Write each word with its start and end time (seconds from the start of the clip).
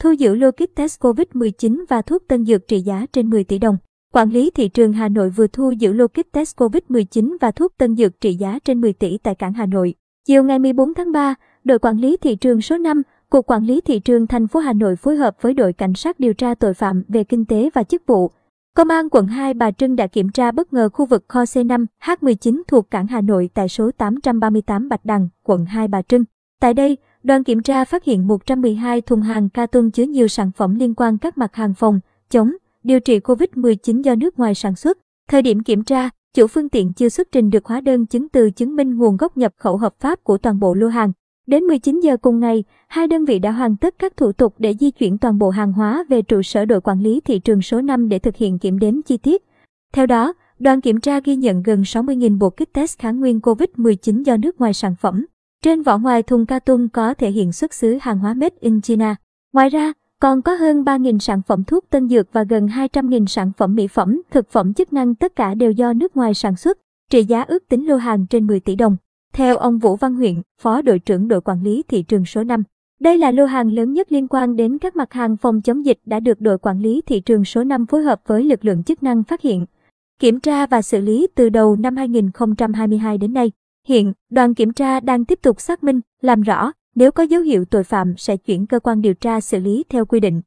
thu 0.00 0.12
giữ 0.12 0.34
lô 0.34 0.50
kit 0.50 0.74
test 0.74 1.00
COVID-19 1.00 1.84
và 1.88 2.02
thuốc 2.02 2.28
tân 2.28 2.44
dược 2.44 2.68
trị 2.68 2.80
giá 2.80 3.06
trên 3.12 3.30
10 3.30 3.44
tỷ 3.44 3.58
đồng. 3.58 3.76
Quản 4.14 4.30
lý 4.30 4.50
thị 4.50 4.68
trường 4.68 4.92
Hà 4.92 5.08
Nội 5.08 5.30
vừa 5.30 5.46
thu 5.46 5.70
giữ 5.70 5.92
lô 5.92 6.06
kit 6.08 6.32
test 6.32 6.56
COVID-19 6.56 7.36
và 7.40 7.50
thuốc 7.50 7.76
tân 7.78 7.96
dược 7.96 8.20
trị 8.20 8.34
giá 8.34 8.58
trên 8.64 8.80
10 8.80 8.92
tỷ 8.92 9.18
tại 9.18 9.34
cảng 9.34 9.52
Hà 9.52 9.66
Nội. 9.66 9.94
Chiều 10.26 10.44
ngày 10.44 10.58
14 10.58 10.94
tháng 10.94 11.12
3, 11.12 11.34
đội 11.64 11.78
quản 11.78 11.98
lý 11.98 12.16
thị 12.16 12.36
trường 12.36 12.60
số 12.60 12.78
5, 12.78 13.02
Cục 13.30 13.46
Quản 13.46 13.64
lý 13.64 13.80
thị 13.80 14.00
trường 14.00 14.26
thành 14.26 14.46
phố 14.46 14.60
Hà 14.60 14.72
Nội 14.72 14.96
phối 14.96 15.16
hợp 15.16 15.36
với 15.40 15.54
đội 15.54 15.72
cảnh 15.72 15.94
sát 15.94 16.20
điều 16.20 16.34
tra 16.34 16.54
tội 16.54 16.74
phạm 16.74 17.02
về 17.08 17.24
kinh 17.24 17.44
tế 17.44 17.70
và 17.74 17.82
chức 17.82 18.02
vụ. 18.06 18.30
Công 18.76 18.88
an 18.88 19.08
quận 19.10 19.26
2 19.26 19.54
Bà 19.54 19.70
Trưng 19.70 19.96
đã 19.96 20.06
kiểm 20.06 20.28
tra 20.28 20.50
bất 20.50 20.72
ngờ 20.72 20.88
khu 20.92 21.06
vực 21.06 21.24
kho 21.28 21.42
C5 21.44 21.86
H19 22.02 22.62
thuộc 22.68 22.90
cảng 22.90 23.06
Hà 23.06 23.20
Nội 23.20 23.50
tại 23.54 23.68
số 23.68 23.90
838 23.90 24.88
Bạch 24.88 25.04
Đằng, 25.04 25.28
quận 25.42 25.64
2 25.64 25.88
Bà 25.88 26.02
Trưng. 26.02 26.24
Tại 26.60 26.74
đây, 26.74 26.96
đoàn 27.22 27.44
kiểm 27.44 27.62
tra 27.62 27.84
phát 27.84 28.04
hiện 28.04 28.26
112 28.26 29.00
thùng 29.00 29.20
hàng 29.20 29.48
ca 29.48 29.66
tông 29.66 29.90
chứa 29.90 30.02
nhiều 30.02 30.28
sản 30.28 30.50
phẩm 30.56 30.74
liên 30.74 30.94
quan 30.94 31.18
các 31.18 31.38
mặt 31.38 31.54
hàng 31.54 31.74
phòng, 31.74 32.00
chống, 32.30 32.52
điều 32.82 33.00
trị 33.00 33.18
COVID-19 33.18 34.02
do 34.02 34.14
nước 34.14 34.38
ngoài 34.38 34.54
sản 34.54 34.76
xuất. 34.76 34.98
Thời 35.28 35.42
điểm 35.42 35.62
kiểm 35.62 35.84
tra, 35.84 36.10
chủ 36.34 36.46
phương 36.46 36.68
tiện 36.68 36.92
chưa 36.92 37.08
xuất 37.08 37.32
trình 37.32 37.50
được 37.50 37.66
hóa 37.66 37.80
đơn 37.80 38.06
chứng 38.06 38.28
từ 38.28 38.50
chứng 38.50 38.76
minh 38.76 38.98
nguồn 38.98 39.16
gốc 39.16 39.36
nhập 39.36 39.52
khẩu 39.56 39.76
hợp 39.76 39.94
pháp 40.00 40.24
của 40.24 40.38
toàn 40.38 40.60
bộ 40.60 40.74
lô 40.74 40.88
hàng. 40.88 41.12
Đến 41.46 41.64
19 41.64 42.00
giờ 42.00 42.16
cùng 42.16 42.40
ngày, 42.40 42.64
hai 42.88 43.06
đơn 43.06 43.24
vị 43.24 43.38
đã 43.38 43.50
hoàn 43.50 43.76
tất 43.76 43.94
các 43.98 44.16
thủ 44.16 44.32
tục 44.32 44.54
để 44.58 44.74
di 44.80 44.90
chuyển 44.90 45.18
toàn 45.18 45.38
bộ 45.38 45.50
hàng 45.50 45.72
hóa 45.72 46.04
về 46.08 46.22
trụ 46.22 46.42
sở 46.42 46.64
đội 46.64 46.80
quản 46.80 47.00
lý 47.00 47.20
thị 47.20 47.38
trường 47.38 47.62
số 47.62 47.80
5 47.80 48.08
để 48.08 48.18
thực 48.18 48.36
hiện 48.36 48.58
kiểm 48.58 48.78
đếm 48.78 49.02
chi 49.02 49.16
tiết. 49.16 49.44
Theo 49.92 50.06
đó, 50.06 50.32
đoàn 50.58 50.80
kiểm 50.80 51.00
tra 51.00 51.20
ghi 51.20 51.36
nhận 51.36 51.62
gần 51.62 51.82
60.000 51.82 52.38
bộ 52.38 52.50
kit 52.50 52.72
test 52.72 52.98
kháng 52.98 53.20
nguyên 53.20 53.38
COVID-19 53.38 54.22
do 54.22 54.36
nước 54.36 54.60
ngoài 54.60 54.74
sản 54.74 54.94
phẩm. 55.00 55.24
Trên 55.64 55.82
vỏ 55.82 55.98
ngoài 55.98 56.22
thùng 56.22 56.46
ca 56.46 56.60
có 56.92 57.14
thể 57.14 57.30
hiện 57.30 57.52
xuất 57.52 57.74
xứ 57.74 57.98
hàng 58.00 58.18
hóa 58.18 58.34
made 58.34 58.56
in 58.60 58.80
China. 58.80 59.16
Ngoài 59.52 59.68
ra, 59.68 59.92
còn 60.20 60.42
có 60.42 60.54
hơn 60.54 60.84
3.000 60.84 61.18
sản 61.18 61.42
phẩm 61.46 61.64
thuốc 61.64 61.84
tân 61.90 62.08
dược 62.08 62.32
và 62.32 62.44
gần 62.44 62.66
200.000 62.66 63.26
sản 63.26 63.52
phẩm 63.56 63.74
mỹ 63.74 63.86
phẩm, 63.86 64.22
thực 64.30 64.50
phẩm 64.50 64.74
chức 64.74 64.92
năng 64.92 65.14
tất 65.14 65.36
cả 65.36 65.54
đều 65.54 65.70
do 65.70 65.92
nước 65.92 66.16
ngoài 66.16 66.34
sản 66.34 66.56
xuất, 66.56 66.78
trị 67.10 67.24
giá 67.24 67.42
ước 67.42 67.68
tính 67.68 67.88
lô 67.88 67.96
hàng 67.96 68.26
trên 68.26 68.46
10 68.46 68.60
tỷ 68.60 68.74
đồng. 68.74 68.96
Theo 69.32 69.56
ông 69.56 69.78
Vũ 69.78 69.96
Văn 69.96 70.14
Huyện, 70.14 70.34
Phó 70.60 70.82
đội 70.82 70.98
trưởng 70.98 71.28
đội 71.28 71.40
quản 71.40 71.62
lý 71.62 71.82
thị 71.88 72.02
trường 72.02 72.24
số 72.24 72.44
5, 72.44 72.62
đây 73.00 73.18
là 73.18 73.30
lô 73.30 73.44
hàng 73.44 73.72
lớn 73.72 73.92
nhất 73.92 74.12
liên 74.12 74.28
quan 74.28 74.56
đến 74.56 74.78
các 74.78 74.96
mặt 74.96 75.12
hàng 75.12 75.36
phòng 75.36 75.60
chống 75.60 75.84
dịch 75.84 75.98
đã 76.06 76.20
được 76.20 76.40
đội 76.40 76.58
quản 76.58 76.80
lý 76.80 77.02
thị 77.06 77.20
trường 77.20 77.44
số 77.44 77.64
5 77.64 77.86
phối 77.86 78.02
hợp 78.02 78.20
với 78.26 78.44
lực 78.44 78.64
lượng 78.64 78.82
chức 78.82 79.02
năng 79.02 79.22
phát 79.22 79.42
hiện, 79.42 79.66
kiểm 80.18 80.40
tra 80.40 80.66
và 80.66 80.82
xử 80.82 81.00
lý 81.00 81.26
từ 81.34 81.48
đầu 81.48 81.76
năm 81.76 81.96
2022 81.96 83.18
đến 83.18 83.32
nay. 83.32 83.50
Hiện, 83.86 84.12
đoàn 84.30 84.54
kiểm 84.54 84.72
tra 84.72 85.00
đang 85.00 85.24
tiếp 85.24 85.38
tục 85.42 85.60
xác 85.60 85.82
minh, 85.82 86.00
làm 86.20 86.42
rõ, 86.42 86.72
nếu 86.94 87.12
có 87.12 87.22
dấu 87.22 87.42
hiệu 87.42 87.64
tội 87.64 87.84
phạm 87.84 88.14
sẽ 88.16 88.36
chuyển 88.36 88.66
cơ 88.66 88.80
quan 88.80 89.00
điều 89.00 89.14
tra 89.14 89.40
xử 89.40 89.58
lý 89.58 89.84
theo 89.88 90.06
quy 90.06 90.20
định. 90.20 90.40